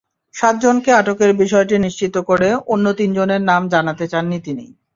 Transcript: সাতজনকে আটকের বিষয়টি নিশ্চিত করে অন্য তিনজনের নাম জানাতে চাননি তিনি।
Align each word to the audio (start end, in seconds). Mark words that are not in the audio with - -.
সাতজনকে 0.35 0.89
আটকের 0.93 1.31
বিষয়টি 1.35 1.75
নিশ্চিত 1.77 2.15
করে 2.29 2.49
অন্য 2.67 2.85
তিনজনের 2.99 3.41
নাম 3.49 3.61
জানাতে 3.73 4.05
চাননি 4.07 4.37
তিনি। 4.45 4.65